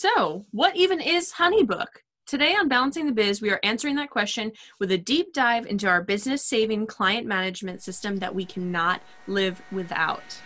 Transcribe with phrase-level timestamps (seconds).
[0.00, 1.88] So, what even is HoneyBook?
[2.26, 5.88] Today on Balancing the Biz, we are answering that question with a deep dive into
[5.88, 10.40] our business saving client management system that we cannot live without.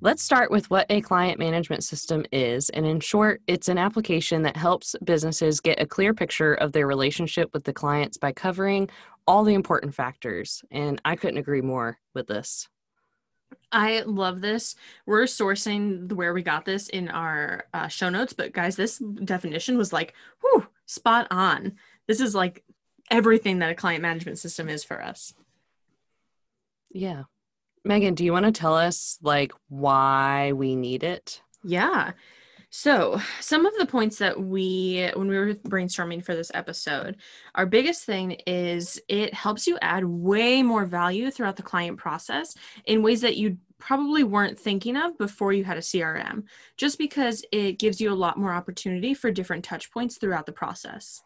[0.00, 2.70] Let's start with what a client management system is.
[2.70, 6.86] And in short, it's an application that helps businesses get a clear picture of their
[6.86, 8.90] relationship with the clients by covering
[9.26, 10.62] all the important factors.
[10.70, 12.68] And I couldn't agree more with this.
[13.72, 14.76] I love this.
[15.04, 19.76] We're sourcing where we got this in our uh, show notes, but guys, this definition
[19.76, 21.72] was like, whew, spot on.
[22.06, 22.62] This is like
[23.10, 25.34] everything that a client management system is for us.
[26.90, 27.24] Yeah.
[27.88, 31.40] Megan, do you want to tell us like why we need it?
[31.64, 32.12] Yeah.
[32.68, 37.16] So, some of the points that we, when we were brainstorming for this episode,
[37.54, 42.54] our biggest thing is it helps you add way more value throughout the client process
[42.84, 46.42] in ways that you probably weren't thinking of before you had a CRM,
[46.76, 50.52] just because it gives you a lot more opportunity for different touch points throughout the
[50.52, 51.22] process.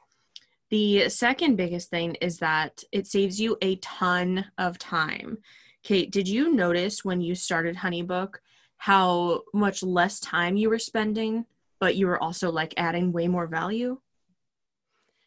[0.70, 5.39] The second biggest thing is that it saves you a ton of time.
[5.83, 8.36] Kate, did you notice when you started Honeybook
[8.77, 11.47] how much less time you were spending,
[11.80, 13.98] but you were also like adding way more value?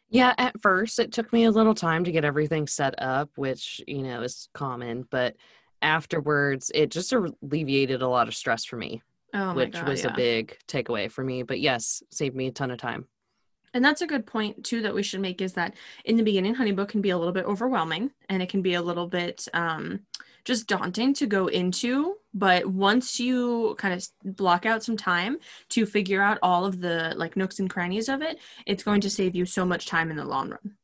[0.09, 3.81] Yeah, at first it took me a little time to get everything set up, which,
[3.87, 5.35] you know, is common, but
[5.81, 9.01] afterwards it just alleviated a lot of stress for me,
[9.33, 10.13] oh which God, was yeah.
[10.13, 11.43] a big takeaway for me.
[11.43, 13.07] But yes, saved me a ton of time.
[13.75, 15.73] And that's a good point too that we should make is that
[16.05, 18.81] in the beginning, Honeybook can be a little bit overwhelming and it can be a
[18.81, 19.99] little bit um,
[20.45, 22.15] just daunting to go into.
[22.33, 27.13] But once you kind of block out some time to figure out all of the
[27.17, 30.15] like nooks and crannies of it, it's going to save you so much time in
[30.15, 30.77] the long run.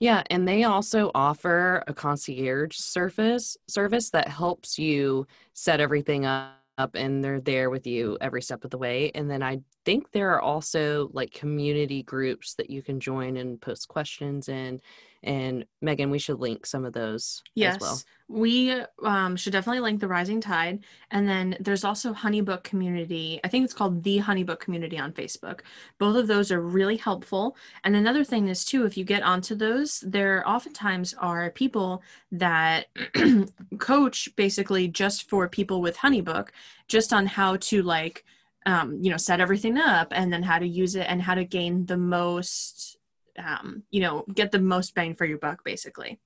[0.00, 6.65] Yeah, and they also offer a concierge service service that helps you set everything up
[6.94, 9.10] and they're there with you every step of the way.
[9.14, 13.60] And then I think there are also like community groups that you can join and
[13.60, 14.80] post questions in
[15.22, 18.00] and Megan, we should link some of those yes, well.
[18.28, 20.84] We um, should definitely link the Rising Tide.
[21.10, 23.40] And then there's also Honeybook Community.
[23.44, 25.60] I think it's called the Honeybook Community on Facebook.
[25.98, 27.56] Both of those are really helpful.
[27.84, 32.86] And another thing is, too, if you get onto those, there oftentimes are people that
[33.78, 36.48] coach basically just for people with Honeybook,
[36.88, 38.24] just on how to like,
[38.66, 41.44] um, you know, set everything up and then how to use it and how to
[41.44, 42.95] gain the most
[43.38, 46.18] um, you know, get the most bang for your buck, basically.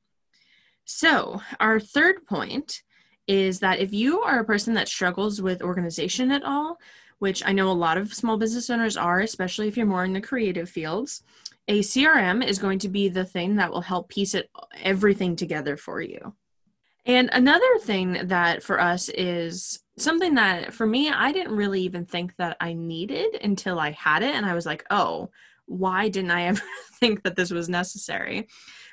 [0.84, 2.82] So, our third point
[3.26, 6.78] is that if you are a person that struggles with organization at all,
[7.20, 10.14] which I know a lot of small business owners are, especially if you're more in
[10.14, 11.22] the creative fields,
[11.68, 14.50] a CRM is going to be the thing that will help piece it
[14.82, 16.34] everything together for you.
[17.06, 22.06] And another thing that for us is something that for me I didn't really even
[22.06, 25.30] think that I needed until I had it and I was like, "Oh,
[25.70, 26.62] why didn't I ever
[26.94, 28.48] think that this was necessary?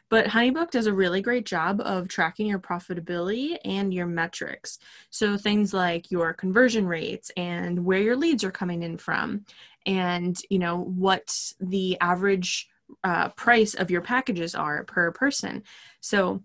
[0.09, 4.79] But Honeybook does a really great job of tracking your profitability and your metrics.
[5.09, 9.43] So things like your conversion rates and where your leads are coming in from,
[9.85, 12.69] and you know what the average
[13.03, 15.63] uh, price of your packages are per person.
[15.99, 16.41] So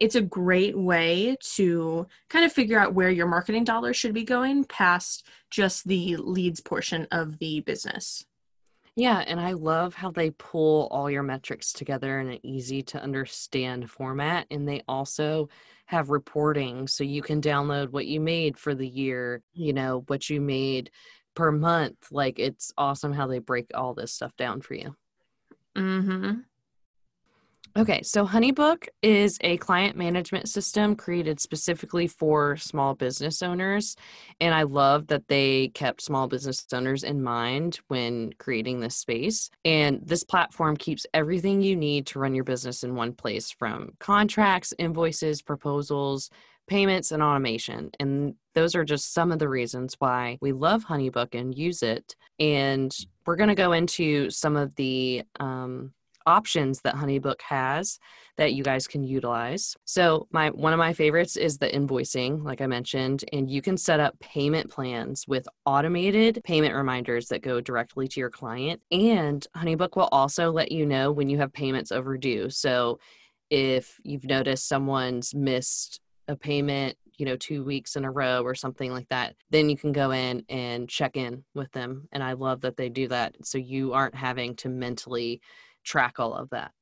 [0.00, 4.24] it's a great way to kind of figure out where your marketing dollars should be
[4.24, 8.24] going past just the leads portion of the business.
[8.98, 13.02] Yeah, and I love how they pull all your metrics together in an easy to
[13.02, 14.46] understand format.
[14.50, 15.48] And they also
[15.86, 20.30] have reporting so you can download what you made for the year, you know, what
[20.30, 20.90] you made
[21.34, 22.10] per month.
[22.10, 24.96] Like it's awesome how they break all this stuff down for you.
[25.76, 26.46] Mhm.
[27.76, 33.96] Okay, so HoneyBook is a client management system created specifically for small business owners.
[34.40, 39.50] And I love that they kept small business owners in mind when creating this space.
[39.66, 43.90] And this platform keeps everything you need to run your business in one place from
[43.98, 46.30] contracts, invoices, proposals,
[46.68, 47.90] payments, and automation.
[48.00, 52.16] And those are just some of the reasons why we love HoneyBook and use it.
[52.40, 52.96] And
[53.26, 55.92] we're going to go into some of the um,
[56.26, 57.98] options that honeybook has
[58.36, 62.60] that you guys can utilize so my one of my favorites is the invoicing like
[62.60, 67.60] i mentioned and you can set up payment plans with automated payment reminders that go
[67.60, 71.92] directly to your client and honeybook will also let you know when you have payments
[71.92, 72.98] overdue so
[73.48, 78.54] if you've noticed someone's missed a payment you know, two weeks in a row or
[78.54, 82.08] something like that, then you can go in and check in with them.
[82.12, 83.34] And I love that they do that.
[83.42, 85.40] So you aren't having to mentally
[85.86, 86.72] track all of that.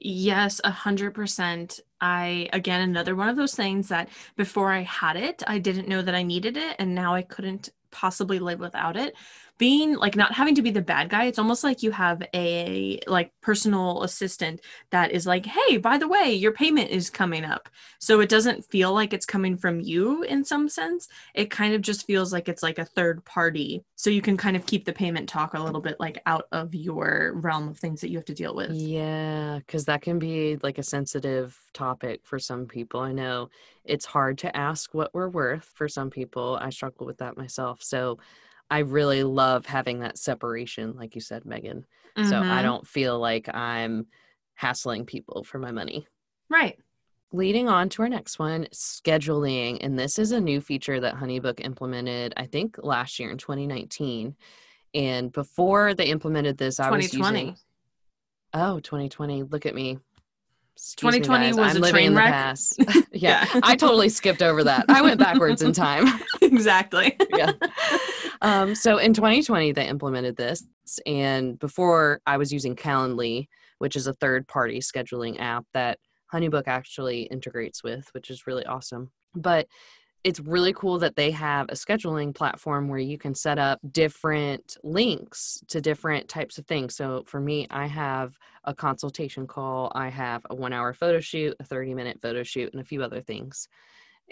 [0.00, 1.78] Yes, a hundred percent.
[2.00, 6.02] I again another one of those things that before I had it, I didn't know
[6.02, 9.14] that I needed it, and now I couldn't possibly live without it
[9.66, 12.98] being like not having to be the bad guy it's almost like you have a
[13.06, 14.60] like personal assistant
[14.90, 17.68] that is like hey by the way your payment is coming up.
[17.98, 21.08] So it doesn't feel like it's coming from you in some sense.
[21.34, 23.84] It kind of just feels like it's like a third party.
[23.94, 26.74] So you can kind of keep the payment talk a little bit like out of
[26.74, 28.72] your realm of things that you have to deal with.
[28.72, 33.00] Yeah because that can be like a sensitive topic for some people.
[33.00, 33.48] I know
[33.84, 36.58] it's hard to ask what we're worth for some people.
[36.60, 37.82] I struggle with that myself.
[37.82, 38.18] So
[38.72, 41.84] I really love having that separation, like you said, Megan.
[42.16, 42.30] Mm-hmm.
[42.30, 42.62] So I mm-hmm.
[42.62, 44.06] don't feel like I'm
[44.54, 46.06] hassling people for my money.
[46.48, 46.78] Right.
[47.34, 49.76] Leading on to our next one, scheduling.
[49.82, 54.36] And this is a new feature that Honeybook implemented, I think, last year in 2019.
[54.94, 57.56] And before they implemented this, I was using.
[58.54, 59.42] Oh, 2020.
[59.42, 59.98] Look at me.
[60.76, 62.32] Excuse 2020 me, was I'm a train in wreck.
[62.32, 62.76] Past.
[63.12, 63.60] yeah, yeah.
[63.62, 64.86] I totally skipped over that.
[64.88, 66.06] I went backwards in time.
[66.40, 67.18] exactly.
[67.36, 67.52] yeah.
[68.42, 70.64] Um, so in 2020, they implemented this.
[71.06, 73.46] And before I was using Calendly,
[73.78, 75.98] which is a third party scheduling app that
[76.32, 79.10] Honeybook actually integrates with, which is really awesome.
[79.34, 79.68] But
[80.24, 84.76] it's really cool that they have a scheduling platform where you can set up different
[84.84, 86.94] links to different types of things.
[86.94, 91.56] So for me, I have a consultation call, I have a one hour photo shoot,
[91.58, 93.68] a 30 minute photo shoot, and a few other things.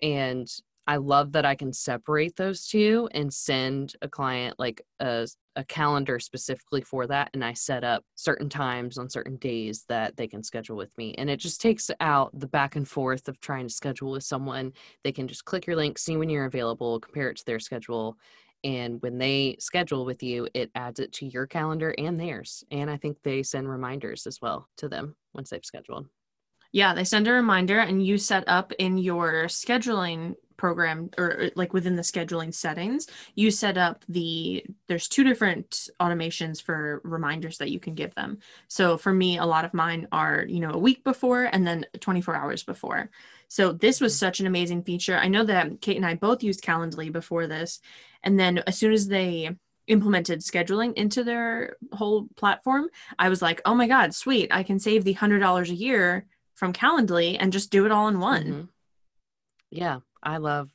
[0.00, 0.48] And
[0.90, 5.62] I love that I can separate those two and send a client like a, a
[5.62, 7.30] calendar specifically for that.
[7.32, 11.14] And I set up certain times on certain days that they can schedule with me.
[11.16, 14.72] And it just takes out the back and forth of trying to schedule with someone.
[15.04, 18.16] They can just click your link, see when you're available, compare it to their schedule.
[18.64, 22.64] And when they schedule with you, it adds it to your calendar and theirs.
[22.72, 26.08] And I think they send reminders as well to them once they've scheduled.
[26.72, 31.72] Yeah, they send a reminder and you set up in your scheduling program or like
[31.72, 37.70] within the scheduling settings you set up the there's two different automations for reminders that
[37.70, 38.38] you can give them.
[38.68, 41.86] So for me a lot of mine are you know a week before and then
[41.98, 43.10] 24 hours before.
[43.48, 44.26] So this was mm-hmm.
[44.26, 45.16] such an amazing feature.
[45.16, 47.80] I know that kate and i both used calendly before this
[48.22, 49.56] and then as soon as they
[49.86, 54.78] implemented scheduling into their whole platform i was like oh my god sweet i can
[54.78, 58.44] save the $100 a year from calendly and just do it all in one.
[58.44, 58.64] Mm-hmm.
[59.70, 60.74] yeah I love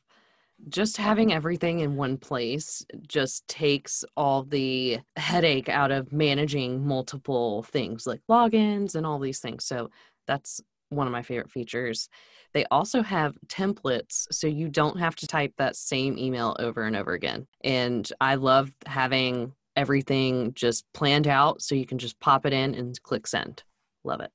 [0.69, 7.63] just having everything in one place just takes all the headache out of managing multiple
[7.63, 9.65] things like logins and all these things.
[9.65, 9.89] So
[10.27, 12.09] that's one of my favorite features.
[12.53, 16.95] They also have templates so you don't have to type that same email over and
[16.95, 17.47] over again.
[17.63, 22.75] And I love having everything just planned out so you can just pop it in
[22.75, 23.63] and click send.
[24.05, 24.31] Love it.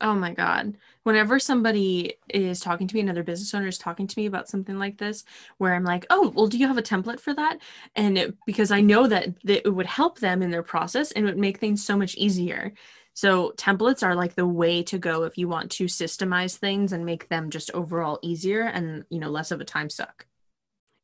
[0.00, 0.76] Oh my God.
[1.04, 4.78] Whenever somebody is talking to me, another business owner is talking to me about something
[4.78, 5.24] like this,
[5.58, 7.58] where I'm like, oh, well, do you have a template for that?
[7.94, 11.24] And it, because I know that, that it would help them in their process and
[11.24, 12.72] it would make things so much easier.
[13.14, 17.06] So templates are like the way to go if you want to systemize things and
[17.06, 20.26] make them just overall easier and, you know, less of a time suck.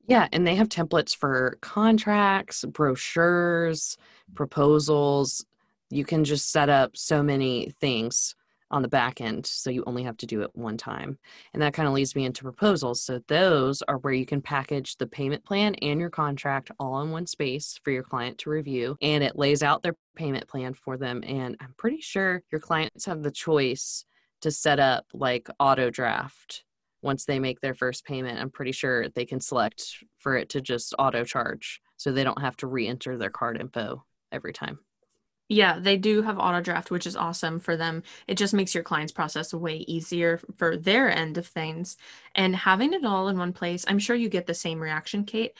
[0.06, 3.96] Yeah, and they have templates for contracts, brochures,
[4.34, 5.46] proposals.
[5.90, 8.34] You can just set up so many things
[8.72, 9.46] on the back end.
[9.46, 11.18] So you only have to do it one time.
[11.52, 13.02] And that kind of leads me into proposals.
[13.02, 17.10] So those are where you can package the payment plan and your contract all in
[17.10, 18.96] one space for your client to review.
[19.02, 21.22] And it lays out their payment plan for them.
[21.26, 24.04] And I'm pretty sure your clients have the choice
[24.40, 26.64] to set up like auto draft
[27.02, 28.40] once they make their first payment.
[28.40, 29.84] I'm pretty sure they can select
[30.18, 33.60] for it to just auto charge so they don't have to re enter their card
[33.60, 34.78] info every time.
[35.52, 38.02] Yeah, they do have auto draft, which is awesome for them.
[38.26, 41.98] It just makes your client's process way easier for their end of things.
[42.34, 45.52] And having it all in one place, I'm sure you get the same reaction, Kate.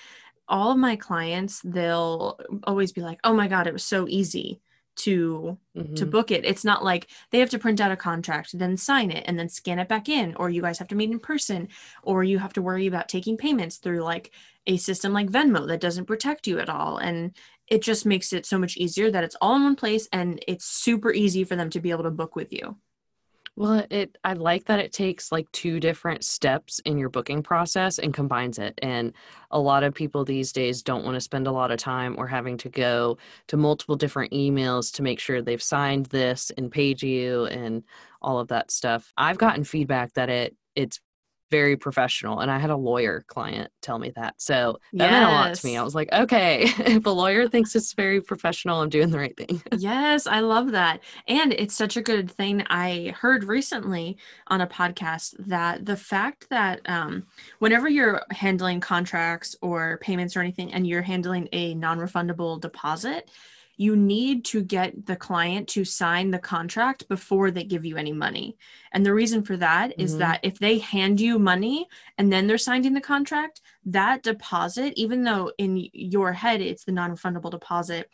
[0.49, 4.61] All of my clients, they'll always be like, "Oh my god, it was so easy."
[4.95, 5.95] to mm-hmm.
[5.95, 9.11] to book it it's not like they have to print out a contract then sign
[9.11, 11.67] it and then scan it back in or you guys have to meet in person
[12.03, 14.33] or you have to worry about taking payments through like
[14.67, 17.33] a system like Venmo that doesn't protect you at all and
[17.73, 20.67] it just makes it so much easier that it's all in one place and it's
[20.67, 22.77] super easy for them to be able to book with you.
[23.57, 27.99] Well, it I like that it takes like two different steps in your booking process
[27.99, 28.79] and combines it.
[28.83, 29.15] And
[29.51, 32.27] a lot of people these days don't want to spend a lot of time or
[32.27, 37.03] having to go to multiple different emails to make sure they've signed this and paid
[37.03, 37.85] you and
[38.21, 39.15] all of that stuff.
[39.17, 41.01] I've gotten feedback that it it's
[41.53, 42.41] very professional.
[42.41, 44.35] And I had a lawyer client tell me that.
[44.39, 45.11] So that yes.
[45.13, 45.77] meant a lot to me.
[45.77, 49.37] I was like, okay, if a lawyer thinks it's very professional, I'm doing the right
[49.37, 49.63] thing.
[49.77, 51.01] yes, I love that.
[51.29, 52.65] And it's such a good thing.
[52.71, 54.17] I heard recently
[54.47, 57.27] on a podcast that the fact that um,
[57.59, 63.31] whenever you're handling contracts or payments or anything and you're handling a non refundable deposit,
[63.77, 68.13] you need to get the client to sign the contract before they give you any
[68.13, 68.57] money.
[68.93, 70.21] And the reason for that is mm-hmm.
[70.21, 71.87] that if they hand you money
[72.19, 76.93] and then they're signing the contract, that deposit, even though in your head it's the
[76.93, 78.09] non refundable deposit,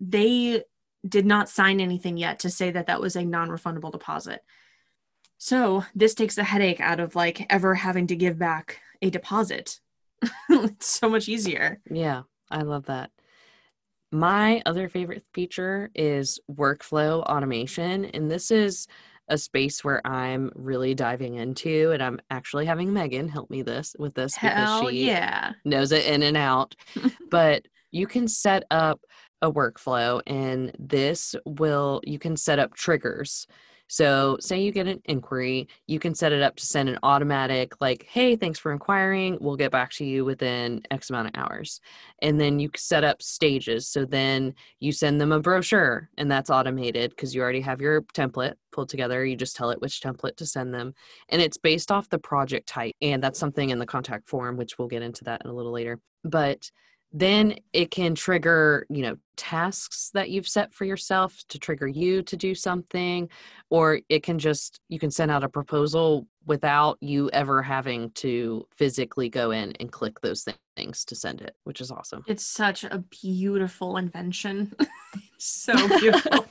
[0.00, 0.64] they
[1.08, 4.42] did not sign anything yet to say that that was a non refundable deposit.
[5.38, 9.80] So this takes the headache out of like ever having to give back a deposit.
[10.48, 11.80] it's so much easier.
[11.90, 13.10] Yeah, I love that.
[14.12, 18.06] My other favorite feature is workflow automation.
[18.06, 18.86] And this is
[19.28, 23.96] a space where I'm really diving into and I'm actually having Megan help me this
[23.98, 25.52] with this Hell because she yeah.
[25.64, 26.74] knows it in and out.
[27.30, 29.00] but you can set up
[29.42, 33.46] a workflow and this will you can set up triggers
[33.88, 37.80] so, say you get an inquiry, you can set it up to send an automatic,
[37.80, 39.38] like, hey, thanks for inquiring.
[39.40, 41.80] We'll get back to you within X amount of hours.
[42.20, 43.86] And then you set up stages.
[43.86, 48.02] So then you send them a brochure, and that's automated because you already have your
[48.02, 49.24] template pulled together.
[49.24, 50.92] You just tell it which template to send them.
[51.28, 52.94] And it's based off the project type.
[53.00, 55.72] And that's something in the contact form, which we'll get into that in a little
[55.72, 56.00] later.
[56.24, 56.70] But
[57.12, 62.22] then it can trigger you know tasks that you've set for yourself to trigger you
[62.22, 63.28] to do something
[63.70, 68.66] or it can just you can send out a proposal without you ever having to
[68.76, 70.46] physically go in and click those
[70.76, 72.24] things to send it which is awesome.
[72.26, 74.74] It's such a beautiful invention.
[75.38, 76.46] So beautiful.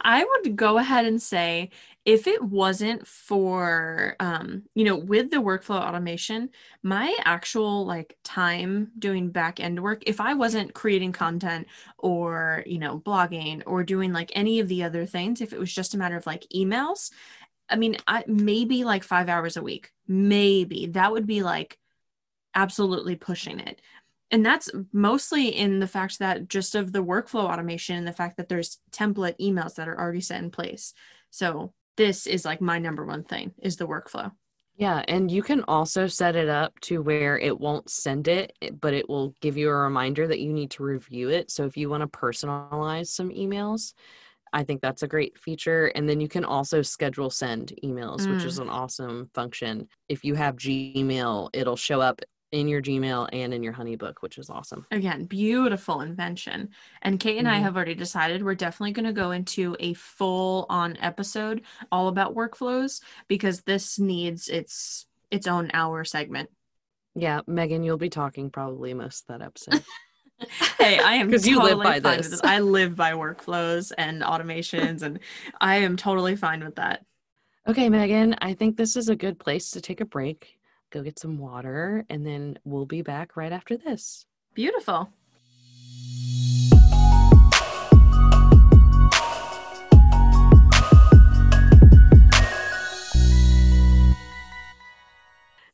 [0.00, 1.70] I would go ahead and say
[2.04, 6.48] if it wasn't for um, you know with the workflow automation
[6.82, 11.66] my actual like time doing back end work if i wasn't creating content
[11.98, 15.72] or you know blogging or doing like any of the other things if it was
[15.72, 17.10] just a matter of like emails
[17.68, 21.78] i mean I, maybe like five hours a week maybe that would be like
[22.54, 23.80] absolutely pushing it.
[24.30, 28.36] And that's mostly in the fact that just of the workflow automation and the fact
[28.36, 30.94] that there's template emails that are already set in place.
[31.30, 34.32] So this is like my number one thing is the workflow.
[34.76, 38.94] Yeah, and you can also set it up to where it won't send it, but
[38.94, 41.50] it will give you a reminder that you need to review it.
[41.50, 43.92] So if you want to personalize some emails,
[44.54, 45.88] I think that's a great feature.
[45.88, 48.34] And then you can also schedule send emails, mm.
[48.34, 49.86] which is an awesome function.
[50.08, 54.38] If you have Gmail, it'll show up in your Gmail and in your Honeybook, which
[54.38, 54.86] is awesome.
[54.90, 56.70] Again, beautiful invention.
[57.02, 57.56] And Kate and mm-hmm.
[57.56, 62.08] I have already decided we're definitely going to go into a full on episode all
[62.08, 66.50] about workflows because this needs its its own hour segment.
[67.14, 69.84] Yeah, Megan, you'll be talking probably most of that episode.
[70.78, 72.28] hey, I am because totally you live by this.
[72.28, 72.40] this.
[72.42, 75.20] I live by workflows and automations, and
[75.60, 77.04] I am totally fine with that.
[77.68, 80.59] Okay, Megan, I think this is a good place to take a break
[80.90, 84.26] go get some water, and then we'll be back right after this.
[84.54, 85.10] Beautiful.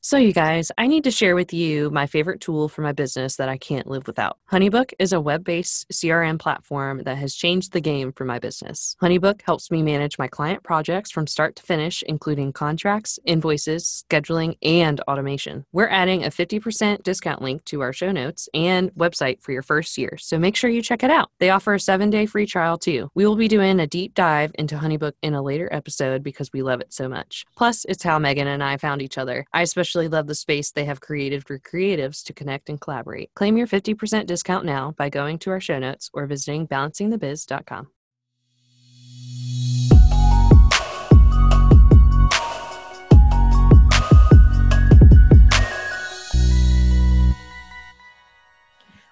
[0.08, 3.34] So, you guys, I need to share with you my favorite tool for my business
[3.38, 4.38] that I can't live without.
[4.52, 8.94] Honeybook is a web based CRM platform that has changed the game for my business.
[9.02, 14.56] Honeybook helps me manage my client projects from start to finish, including contracts, invoices, scheduling,
[14.62, 15.66] and automation.
[15.72, 19.98] We're adding a 50% discount link to our show notes and website for your first
[19.98, 21.32] year, so make sure you check it out.
[21.40, 23.10] They offer a seven day free trial too.
[23.16, 26.62] We will be doing a deep dive into Honeybook in a later episode because we
[26.62, 27.44] love it so much.
[27.56, 29.44] Plus, it's how Megan and I found each other.
[29.52, 33.32] I especially love the space they have created for creatives to connect and collaborate.
[33.34, 37.88] Claim your 50% discount now by going to our show notes or visiting balancingthebiz.com.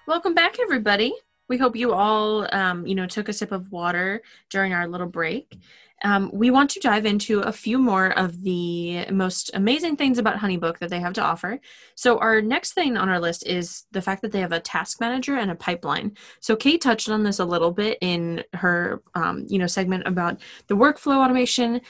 [0.07, 1.15] Welcome back, everybody.
[1.47, 5.07] We hope you all, um, you know, took a sip of water during our little
[5.07, 5.57] break
[6.03, 10.37] um, we want to dive into a few more of the most amazing things about
[10.37, 11.59] Honeybook that they have to offer.
[11.95, 14.99] So, our next thing on our list is the fact that they have a task
[14.99, 16.17] manager and a pipeline.
[16.41, 20.41] So, Kate touched on this a little bit in her, um, you know, segment about
[20.67, 21.81] the workflow automation.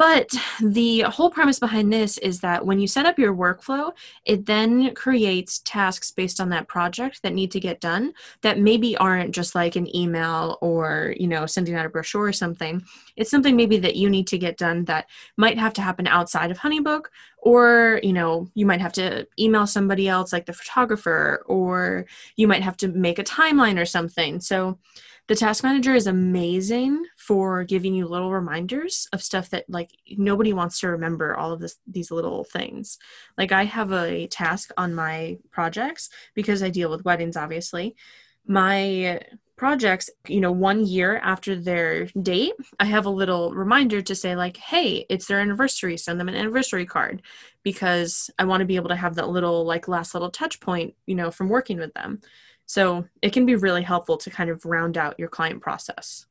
[0.00, 3.92] But the whole premise behind this is that when you set up your workflow,
[4.24, 8.96] it then creates tasks based on that project that need to get done that maybe
[8.96, 12.82] aren't just like an email or, you know, sending out a brochure or something.
[13.16, 15.04] It's something maybe that you need to get done that
[15.36, 17.08] might have to happen outside of Honeybook
[17.42, 22.04] or you know you might have to email somebody else like the photographer or
[22.36, 24.78] you might have to make a timeline or something so
[25.30, 30.52] the task manager is amazing for giving you little reminders of stuff that like nobody
[30.52, 32.98] wants to remember all of this these little things.
[33.38, 37.94] Like i have a task on my projects because i deal with weddings obviously.
[38.44, 39.20] My
[39.56, 44.34] projects, you know, one year after their date, I have a little reminder to say,
[44.34, 47.20] like, hey, it's their anniversary, send them an anniversary card
[47.62, 50.94] because I want to be able to have that little, like, last little touch point,
[51.04, 52.22] you know, from working with them.
[52.70, 56.26] So it can be really helpful to kind of round out your client process.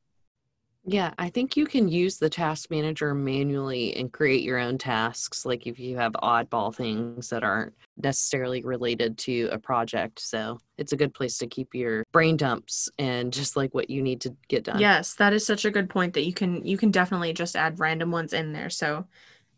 [0.86, 5.46] Yeah, I think you can use the task manager manually and create your own tasks,
[5.46, 10.22] like if you have oddball things that aren't necessarily related to a project.
[10.22, 14.02] So it's a good place to keep your brain dumps and just like what you
[14.02, 14.80] need to get done.
[14.80, 17.82] Yes, that is such a good point that you can you can definitely just add
[17.82, 18.70] random ones in there.
[18.70, 19.08] So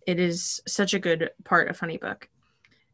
[0.07, 2.23] it is such a good part of Honeybook.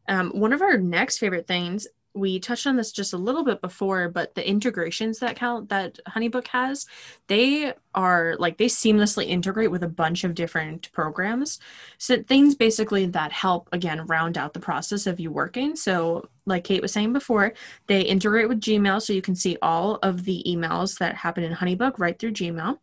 [0.06, 3.60] Um, one of our next favorite things we touched on this just a little bit
[3.60, 6.86] before, but the integrations that count that Honeybook has,
[7.26, 11.58] they are like they seamlessly integrate with a bunch of different programs.
[11.98, 15.76] So things basically that help again round out the process of you working.
[15.76, 17.52] So like Kate was saying before,
[17.86, 21.52] they integrate with Gmail so you can see all of the emails that happen in
[21.52, 22.78] Honeybook right through Gmail.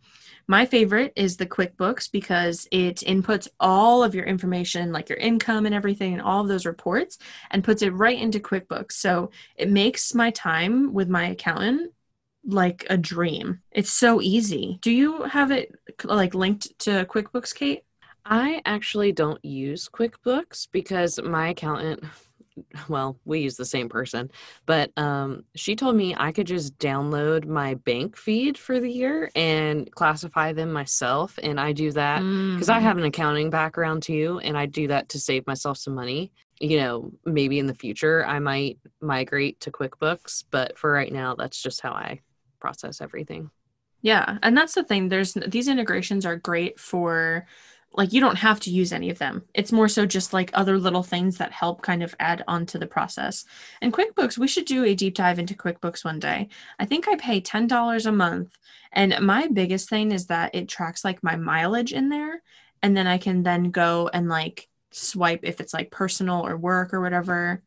[0.47, 5.65] My favorite is the QuickBooks because it inputs all of your information, like your income
[5.65, 7.17] and everything, and all of those reports,
[7.49, 8.91] and puts it right into QuickBooks.
[8.93, 11.91] So it makes my time with my accountant
[12.45, 13.61] like a dream.
[13.71, 14.77] It's so easy.
[14.81, 17.81] Do you have it like linked to QuickBooks, Kate?
[18.23, 22.03] I actually don't use QuickBooks because my accountant
[22.89, 24.31] well, we use the same person,
[24.65, 29.29] but um, she told me I could just download my bank feed for the year
[29.35, 31.37] and classify them myself.
[31.41, 32.73] And I do that because mm.
[32.73, 34.39] I have an accounting background too.
[34.43, 36.31] And I do that to save myself some money.
[36.59, 41.35] You know, maybe in the future I might migrate to QuickBooks, but for right now,
[41.35, 42.21] that's just how I
[42.59, 43.51] process everything.
[44.01, 44.37] Yeah.
[44.43, 45.09] And that's the thing.
[45.09, 47.47] There's these integrations are great for
[47.97, 49.43] like you don't have to use any of them.
[49.53, 52.87] It's more so just like other little things that help kind of add onto the
[52.87, 53.45] process.
[53.81, 56.49] And QuickBooks, we should do a deep dive into QuickBooks one day.
[56.79, 58.57] I think I pay $10 a month.
[58.91, 62.41] And my biggest thing is that it tracks like my mileage in there.
[62.81, 66.93] And then I can then go and like swipe if it's like personal or work
[66.93, 67.61] or whatever.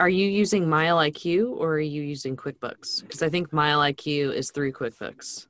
[0.00, 3.02] Are you using MileIQ or are you using QuickBooks?
[3.02, 5.46] Because I think MileIQ is through QuickBooks.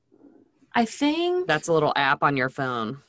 [0.74, 3.02] I think that's a little app on your phone.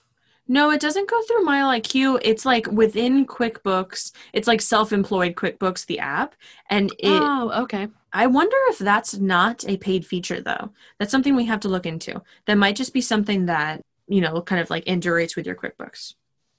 [0.50, 2.20] No, it doesn't go through MileIQ.
[2.24, 4.12] It's like within QuickBooks.
[4.34, 6.36] It's like self-employed QuickBooks, the app,
[6.70, 7.22] and it.
[7.22, 7.88] Oh, okay.
[8.12, 10.72] I wonder if that's not a paid feature though.
[10.98, 12.22] That's something we have to look into.
[12.48, 16.16] That might just be something that you know, kind of like integrates with your QuickBooks.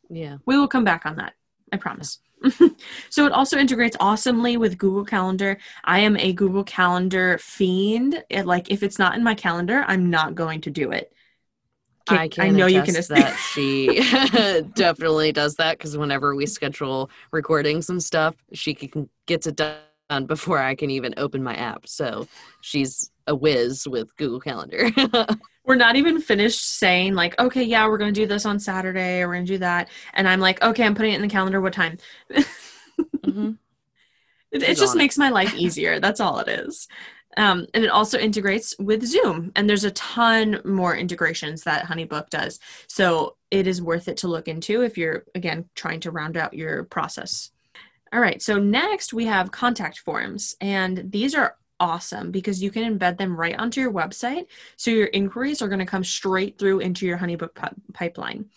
[0.09, 1.35] Yeah, we will come back on that.
[1.72, 2.20] I promise.
[3.11, 5.59] so it also integrates awesomely with Google Calendar.
[5.85, 8.24] I am a Google Calendar fiend.
[8.31, 11.12] It, like if it's not in my calendar, I'm not going to do it.
[12.18, 12.44] I can.
[12.44, 12.94] I know you can.
[12.94, 14.01] That she
[14.75, 20.27] definitely does that because whenever we schedule recordings and stuff, she can gets it done
[20.27, 21.87] before I can even open my app.
[21.87, 22.27] So
[22.61, 24.90] she's a whiz with Google Calendar.
[25.64, 29.29] we're not even finished saying like, okay, yeah, we're gonna do this on Saturday or
[29.29, 31.61] we're gonna do that, and I'm like, okay, I'm putting it in the calendar.
[31.61, 31.99] What time?
[32.33, 33.53] mm-hmm.
[34.53, 35.20] It, it just makes it.
[35.20, 36.01] my life easier.
[36.01, 36.88] That's all it is.
[37.37, 39.53] Um, and it also integrates with Zoom.
[39.55, 42.59] And there's a ton more integrations that Honeybook does.
[42.88, 46.55] So it is worth it to look into if you're, again, trying to round out
[46.55, 47.51] your process.
[48.12, 48.43] All right.
[48.43, 50.57] So next we have contact forms.
[50.61, 54.47] And these are awesome because you can embed them right onto your website.
[54.77, 57.51] So your inquiries are going to come straight through into your Honeybook
[57.95, 58.51] pipeline.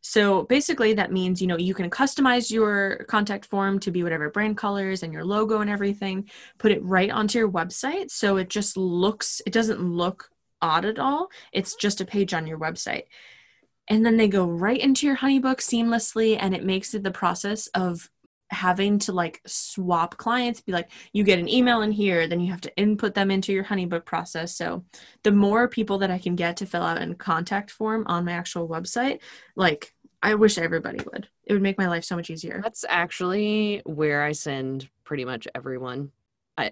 [0.00, 4.30] So basically, that means you know you can customize your contact form to be whatever
[4.30, 6.30] brand colors and your logo and everything.
[6.58, 9.42] Put it right onto your website, so it just looks.
[9.46, 10.30] It doesn't look
[10.62, 11.28] odd at all.
[11.52, 13.04] It's just a page on your website.
[13.88, 17.66] And then they go right into your Honeybook seamlessly, and it makes it the process
[17.68, 18.08] of
[18.50, 22.50] having to like swap clients be like you get an email in here then you
[22.50, 24.56] have to input them into your honeybook process.
[24.56, 24.84] So
[25.22, 28.32] the more people that i can get to fill out a contact form on my
[28.32, 29.20] actual website
[29.56, 31.28] like i wish everybody would.
[31.44, 32.60] It would make my life so much easier.
[32.62, 36.12] That's actually where i send pretty much everyone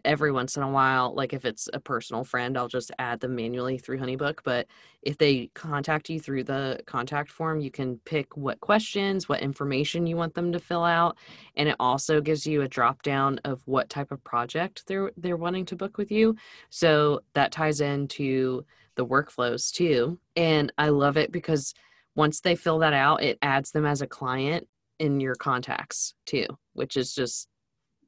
[0.05, 3.35] Every once in a while, like if it's a personal friend, I'll just add them
[3.35, 4.41] manually through Honeybook.
[4.45, 4.67] But
[5.03, 10.07] if they contact you through the contact form, you can pick what questions, what information
[10.07, 11.17] you want them to fill out,
[11.57, 15.37] and it also gives you a drop down of what type of project they're they're
[15.37, 16.37] wanting to book with you.
[16.71, 18.65] So that ties into
[18.97, 21.75] the workflows too, and I love it because
[22.15, 24.67] once they fill that out, it adds them as a client
[24.99, 27.49] in your contacts too, which is just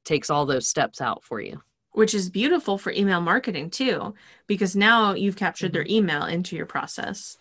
[0.05, 1.61] takes all those steps out for you.
[1.93, 4.15] Which is beautiful for email marketing too,
[4.47, 5.73] because now you've captured Mm-hmm.
[5.73, 7.37] their email into your process.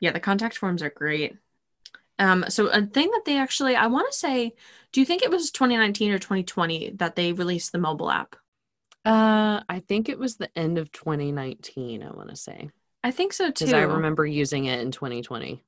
[0.00, 1.36] Yeah, the contact forms are great.
[2.18, 4.54] Um, so a thing that they actually, I want to say,
[4.92, 8.36] do you think it was 2019 or 2020 that they released the mobile app?
[9.04, 12.02] Uh, I think it was the end of 2019.
[12.02, 12.70] I want to say
[13.04, 13.66] I think so too.
[13.66, 15.62] because I remember using it in 2020.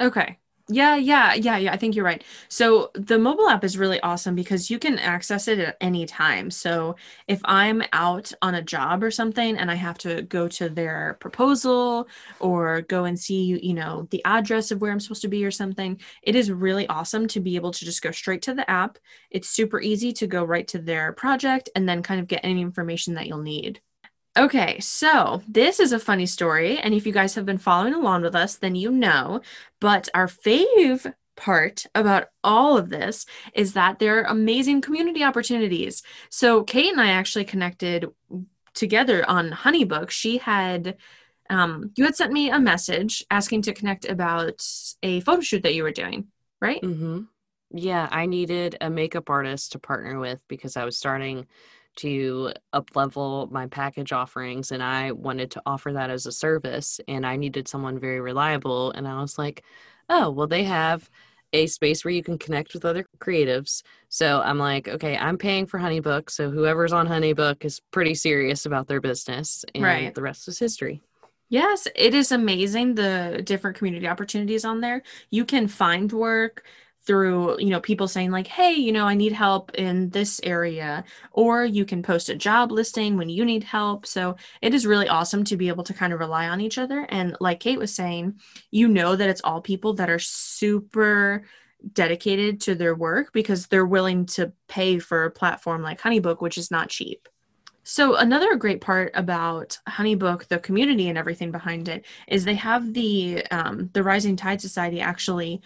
[0.00, 0.38] Okay.
[0.72, 1.72] Yeah, yeah, yeah, yeah.
[1.72, 2.22] I think you're right.
[2.48, 6.48] So the mobile app is really awesome because you can access it at any time.
[6.52, 6.94] So
[7.26, 11.16] if I'm out on a job or something and I have to go to their
[11.20, 12.06] proposal
[12.38, 15.50] or go and see, you know, the address of where I'm supposed to be or
[15.50, 18.96] something, it is really awesome to be able to just go straight to the app.
[19.32, 22.60] It's super easy to go right to their project and then kind of get any
[22.60, 23.80] information that you'll need.
[24.40, 26.78] Okay, so this is a funny story.
[26.78, 29.42] And if you guys have been following along with us, then you know.
[29.80, 36.02] But our fave part about all of this is that there are amazing community opportunities.
[36.30, 38.06] So Kate and I actually connected
[38.72, 40.08] together on Honeybook.
[40.08, 40.96] She had
[41.50, 44.66] um, you had sent me a message asking to connect about
[45.02, 46.28] a photo shoot that you were doing,
[46.62, 46.80] right?
[46.80, 47.22] Mm-hmm.
[47.72, 51.46] Yeah, I needed a makeup artist to partner with because I was starting
[51.96, 57.00] to up level my package offerings and I wanted to offer that as a service
[57.08, 59.64] and I needed someone very reliable and I was like,
[60.08, 61.10] "Oh, well they have
[61.52, 65.66] a space where you can connect with other creatives." So I'm like, "Okay, I'm paying
[65.66, 70.14] for Honeybook, so whoever's on Honeybook is pretty serious about their business and Right.
[70.14, 71.02] the rest is history."
[71.48, 75.02] Yes, it is amazing the different community opportunities on there.
[75.30, 76.64] You can find work
[77.10, 81.02] through, you know, people saying like, "Hey, you know, I need help in this area,"
[81.32, 84.06] or you can post a job listing when you need help.
[84.06, 87.00] So, it is really awesome to be able to kind of rely on each other
[87.08, 88.38] and like Kate was saying,
[88.70, 91.42] you know that it's all people that are super
[91.92, 96.58] dedicated to their work because they're willing to pay for a platform like Honeybook, which
[96.58, 97.28] is not cheap.
[97.82, 102.94] So another great part about Honeybook, the community and everything behind it, is they have
[102.94, 105.60] the um, the Rising Tide Society actually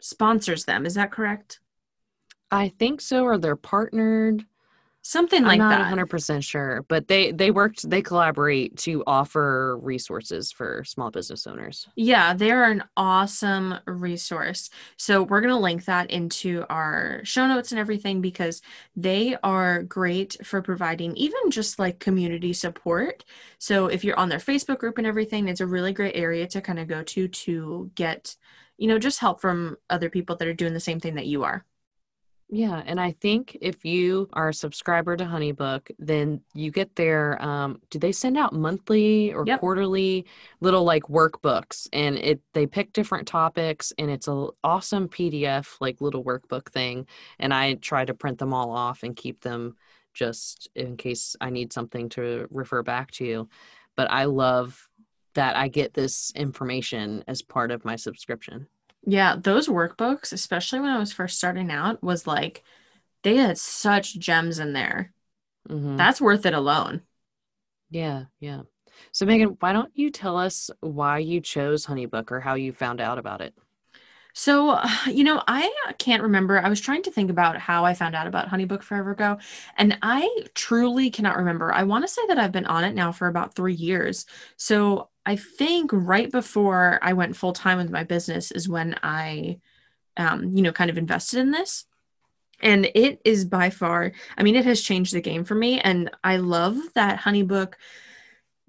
[0.00, 0.86] sponsors them.
[0.86, 1.60] Is that correct?
[2.50, 4.44] I think so or they're partnered.
[5.02, 6.08] Something like I'm not that.
[6.08, 11.88] 100% sure, but they they worked they collaborate to offer resources for small business owners.
[11.96, 14.68] Yeah, they're an awesome resource.
[14.98, 18.60] So we're going to link that into our show notes and everything because
[18.94, 23.24] they are great for providing even just like community support.
[23.58, 26.60] So if you're on their Facebook group and everything, it's a really great area to
[26.60, 28.36] kind of go to to get,
[28.80, 31.44] you know, just help from other people that are doing the same thing that you
[31.44, 31.66] are.
[32.52, 37.40] Yeah, and I think if you are a subscriber to Honeybook, then you get their
[37.40, 39.60] um do they send out monthly or Yep.
[39.60, 40.26] quarterly
[40.60, 46.00] little like workbooks and it they pick different topics and it's a awesome PDF like
[46.00, 47.06] little workbook thing
[47.38, 49.76] and I try to print them all off and keep them
[50.12, 53.48] just in case I need something to refer back to.
[53.96, 54.88] But I love
[55.34, 58.68] that I get this information as part of my subscription.
[59.06, 62.62] Yeah, those workbooks, especially when I was first starting out, was like
[63.22, 65.12] they had such gems in there.
[65.68, 65.96] Mhm.
[65.96, 67.02] That's worth it alone.
[67.90, 68.62] Yeah, yeah.
[69.12, 73.00] So Megan, why don't you tell us why you chose Honeybook or how you found
[73.00, 73.54] out about it?
[74.34, 76.58] So, you know, I can't remember.
[76.58, 79.38] I was trying to think about how I found out about Honeybook forever ago,
[79.76, 81.72] and I truly cannot remember.
[81.72, 84.26] I want to say that I've been on it now for about three years.
[84.56, 89.58] So, I think right before I went full time with my business is when I,
[90.16, 91.86] um, you know, kind of invested in this.
[92.62, 95.80] And it is by far, I mean, it has changed the game for me.
[95.80, 97.74] And I love that Honeybook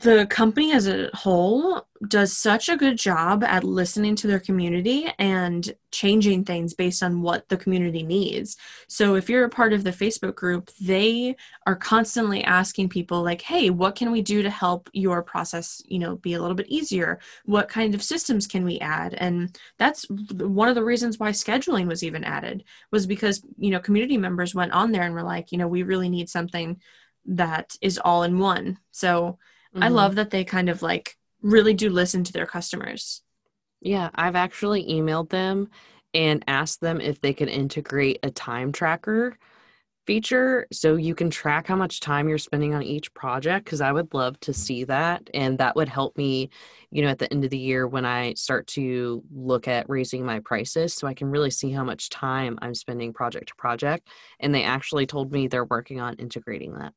[0.02, 5.12] the company as a whole does such a good job at listening to their community
[5.20, 8.58] and changing things based on what the community needs.
[8.88, 11.36] So if you're a part of the Facebook group, they
[11.68, 16.00] are constantly asking people like, "Hey, what can we do to help your process, you
[16.00, 17.20] know, be a little bit easier?
[17.46, 21.88] What kind of systems can we add?" And that's one of the reasons why scheduling
[21.88, 25.52] was even added was because, you know, community members went on there and were like,
[25.52, 26.82] "You know, we really need something
[27.26, 29.38] that is all in one." So
[29.80, 29.90] I Mhm.
[29.90, 33.22] love that they kind of like really do listen to their customers.
[33.82, 35.70] Yeah, I've actually emailed them
[36.14, 39.38] and asked them if they could integrate a time tracker
[40.08, 43.92] feature so you can track how much time you're spending on each project because I
[43.92, 46.50] would love to see that and that would help me,
[46.92, 50.26] you know, at the end of the year when I start to look at raising
[50.26, 54.10] my prices so I can really see how much time I'm spending project to project
[54.40, 56.94] and they actually told me they're working on integrating that.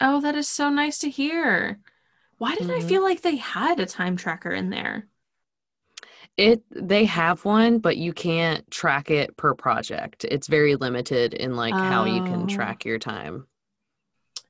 [0.00, 1.80] Oh, that is so nice to hear.
[2.38, 2.86] Why did I Mhm.
[2.86, 5.08] feel like they had a time tracker in there?
[6.36, 10.24] It they have one, but you can't track it per project.
[10.24, 12.46] It's very limited in like how you can Oh.
[12.46, 13.46] track your time.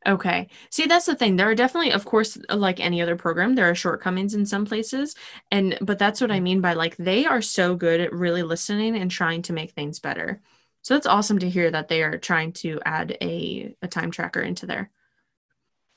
[0.07, 0.46] Okay.
[0.70, 1.35] See, that's the thing.
[1.35, 5.16] There are definitely, of course, like any other program, there are shortcomings in some places.
[5.51, 8.96] And, but that's what I mean by like, they are so good at really listening
[8.96, 10.40] and trying to make things better.
[10.83, 14.40] So that's awesome to hear that they are trying to add a, a time tracker
[14.40, 14.90] into there.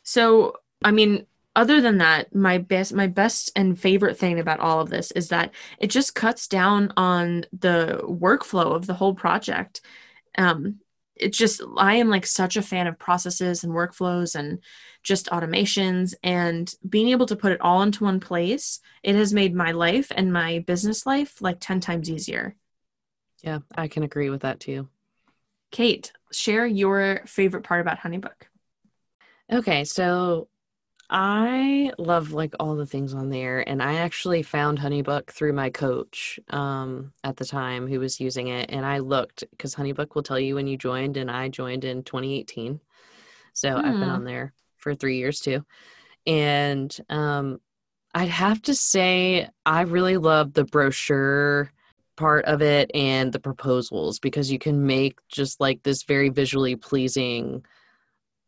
[0.04, 1.25] So, I mean,
[1.60, 5.28] other than that, my best, my best and favorite thing about all of this is
[5.28, 9.82] that it just cuts down on the workflow of the whole project.
[10.38, 10.80] Um,
[11.17, 14.63] it's just I am like such a fan of processes and workflows and
[15.04, 18.80] just automations and being able to put it all into one place.
[19.04, 22.56] It has made my life and my business life like 10 times easier.
[23.43, 24.88] Yeah, I can agree with that too.
[25.72, 28.48] Kate, share your favorite part about HoneyBook.
[29.52, 30.48] Okay, so
[31.10, 35.72] I love like all the things on there, and I actually found HoneyBook through my
[35.72, 40.22] coach um, at the time who was using it, and I looked because HoneyBook will
[40.24, 42.80] tell you when you joined, and I joined in 2018,
[43.54, 44.12] so I've been Hmm.
[44.12, 45.65] on there for three years too,
[46.28, 47.60] and um,
[48.15, 51.72] I'd have to say I really love the brochure
[52.17, 56.76] part of it and the proposals because you can make just like this very visually
[56.76, 57.63] pleasing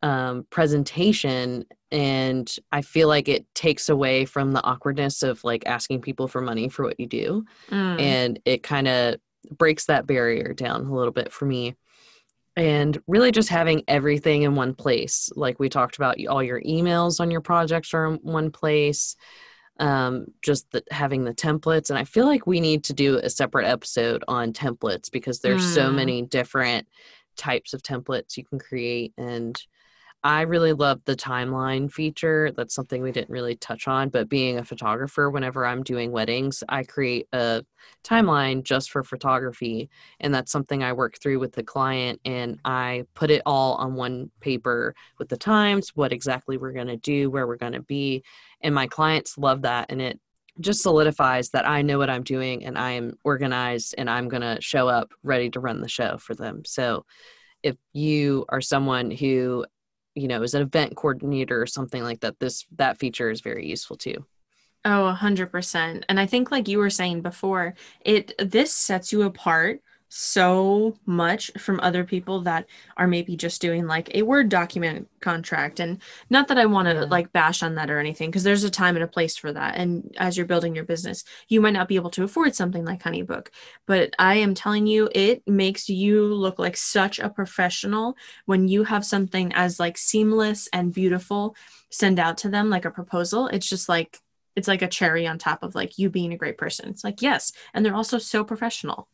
[0.04, 6.02] um, presentation and i feel like it takes away from the awkwardness of like asking
[6.02, 8.00] people for money for what you do Mm.
[8.00, 9.16] and it kind of
[9.58, 11.76] breaks that barrier down a little bit for me
[12.56, 17.20] and really just having everything in one place like we talked about all your emails
[17.20, 19.16] on your projects are in one place
[19.80, 23.30] um, just the, having the templates and i feel like we need to do a
[23.30, 25.96] separate episode on templates because there's so Mm.
[25.96, 26.88] many different
[27.38, 29.60] types of templates you can create and
[30.24, 32.52] I really love the timeline feature.
[32.56, 36.64] That's something we didn't really touch on, but being a photographer, whenever I'm doing weddings,
[36.70, 37.64] I create a
[38.04, 39.90] timeline just for photography.
[40.20, 43.96] And that's something I work through with the client and I put it all on
[43.96, 47.82] one paper with the times, what exactly we're going to do, where we're going to
[47.82, 48.24] be.
[48.62, 49.88] And my clients love that.
[49.90, 50.20] And it
[50.60, 54.42] just solidifies that I know what I'm doing and I am organized and I'm going
[54.42, 56.64] to show up ready to run the show for them.
[56.64, 57.06] So
[57.64, 59.66] if you are someone who
[60.16, 63.68] you know is an event coordinator or something like that this that feature is very
[63.68, 64.26] useful too
[64.84, 66.06] Oh, a hundred percent.
[66.10, 69.82] And I think like you were saying before, it this sets you apart
[70.14, 72.66] so much from other people that
[72.98, 75.80] are maybe just doing like a Word document contract.
[75.80, 77.04] And not that I want to Yeah.
[77.10, 79.76] like bash on that or anything, because there's a time and a place for that.
[79.78, 83.02] And as you're building your business, you might not be able to afford something like
[83.02, 83.48] HoneyBook.
[83.88, 88.84] But I am telling you, it makes you look like such a professional when you
[88.84, 91.56] have something as like seamless and beautiful
[91.90, 93.48] send out to them like a proposal.
[93.48, 94.20] It's just like
[94.58, 96.90] it's like a cherry on top of like you being a great person.
[96.90, 97.54] It's like, yes.
[97.74, 99.08] And they're also so professional.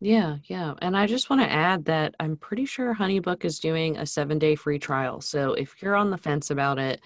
[0.00, 3.96] Yeah yeah and i just want to add that i'm pretty sure honeybook is doing
[3.98, 7.00] a seven day free trial so if you're on the fence about it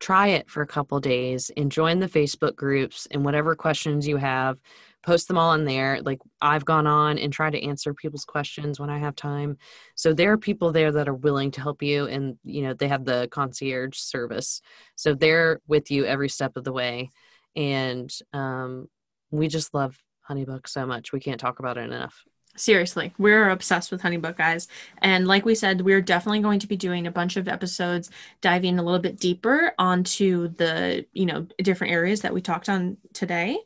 [0.00, 4.18] try it for a couple days and join the facebook groups and whatever questions you
[4.18, 4.58] have
[5.02, 8.78] post them all in there like i've gone on and tried to answer people's questions
[8.78, 9.56] when i have time
[9.94, 12.88] so there are people there that are willing to help you and you know they
[12.88, 14.60] have the concierge service
[14.94, 17.08] so they're with you every step of the way
[17.54, 18.86] and um,
[19.30, 19.96] we just love
[20.28, 22.24] honeybook so much we can't talk about it enough
[22.56, 24.66] Seriously, we're obsessed with HoneyBook, guys.
[24.98, 28.10] And like we said, we're definitely going to be doing a bunch of episodes
[28.40, 32.96] diving a little bit deeper onto the, you know, different areas that we talked on
[33.12, 33.58] today.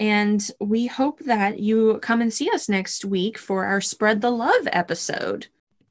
[0.00, 4.30] And we hope that you come and see us next week for our Spread the
[4.30, 5.48] Love episode.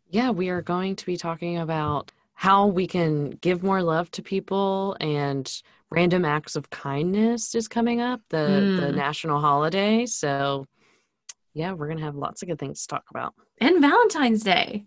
[0.09, 4.23] yeah we are going to be talking about how we can give more love to
[4.23, 8.95] people and random acts of kindness is coming up the the Mm.
[8.95, 10.65] national holiday so
[11.53, 14.85] yeah we're gonna have lots of good things to talk about And Valentine's Day.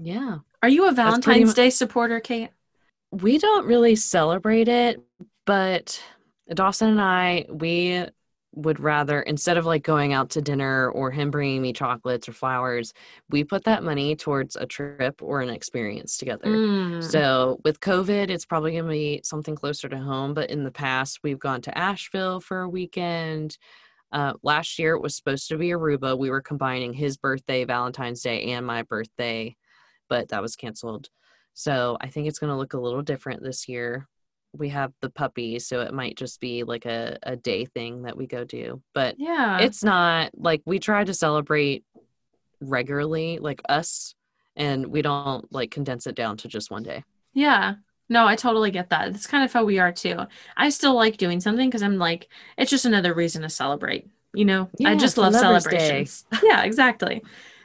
[0.00, 2.48] yeah Are you a Valentine's mu- Day supporter, Kate?
[3.10, 4.98] we don't really celebrate it
[5.44, 6.02] but
[6.54, 8.06] dawson and i we
[8.54, 12.32] would rather instead of like going out to dinner or him bringing me chocolates or
[12.32, 12.92] flowers
[13.30, 17.02] we put that money towards a trip or an experience together Mm.
[17.02, 20.34] So with COVID, it's probably going to be something closer to home.
[20.34, 23.58] But in the past, we've gone to Asheville for a weekend.
[24.12, 26.16] Uh, last year, it was supposed to be Aruba.
[26.16, 29.56] We were combining his birthday, Valentine's Day, and my birthday,
[30.08, 31.08] but that was canceled.
[31.54, 34.08] So I think it's going to look a little different this year.
[34.56, 38.16] We have the puppy so it might just be like a, a day thing that
[38.16, 38.82] we go do.
[38.94, 39.58] But yeah.
[39.58, 41.84] it's not like we try to celebrate
[42.60, 44.14] regularly, like us,
[44.56, 47.04] and we don't like condense it down to just one day.
[47.32, 47.74] Yeah.
[48.08, 49.12] No, I totally get that.
[49.12, 50.18] That's kind of how we are too.
[50.56, 54.08] I still like doing something because I'm like, it's just another reason to celebrate.
[54.34, 56.24] You know, I just love celebrations.
[56.42, 57.22] yeah, exactly.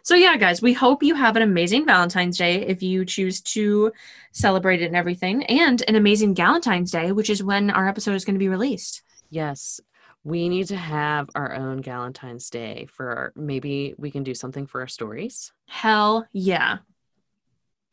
[0.09, 3.91] So, yeah, guys, we hope you have an amazing Valentine's Day if you choose to
[4.31, 8.25] celebrate it and everything, and an amazing Galentine's Day, which is when our episode is
[8.25, 9.03] going to be released.
[9.29, 9.79] Yes.
[10.23, 14.65] We need to have our own Galentine's Day for our, maybe we can do something
[14.65, 15.53] for our stories.
[15.67, 16.79] Hell yeah.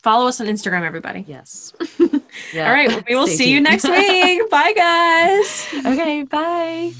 [0.02, 1.22] Follow us on Instagram, everybody.
[1.28, 1.74] Yes.
[2.00, 2.08] All
[2.54, 4.48] right, well, we will Stay see you next week.
[4.48, 5.68] Bye, guys.
[5.84, 6.94] okay, bye.